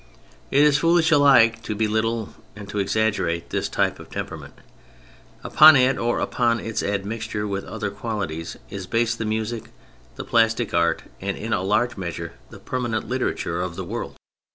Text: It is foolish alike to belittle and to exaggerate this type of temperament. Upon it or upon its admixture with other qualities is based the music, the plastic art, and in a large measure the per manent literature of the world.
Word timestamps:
It 0.49 0.63
is 0.63 0.79
foolish 0.79 1.11
alike 1.11 1.61
to 1.61 1.75
belittle 1.75 2.33
and 2.55 2.67
to 2.69 2.79
exaggerate 2.79 3.51
this 3.51 3.69
type 3.69 3.99
of 3.99 4.09
temperament. 4.09 4.55
Upon 5.43 5.75
it 5.75 5.99
or 5.99 6.19
upon 6.19 6.59
its 6.59 6.81
admixture 6.81 7.45
with 7.47 7.65
other 7.65 7.91
qualities 7.91 8.57
is 8.71 8.87
based 8.87 9.19
the 9.19 9.25
music, 9.25 9.65
the 10.15 10.25
plastic 10.25 10.73
art, 10.73 11.03
and 11.21 11.37
in 11.37 11.53
a 11.53 11.61
large 11.61 11.97
measure 11.97 12.33
the 12.49 12.57
per 12.59 12.79
manent 12.79 13.07
literature 13.07 13.61
of 13.61 13.75
the 13.75 13.85
world. 13.85 14.15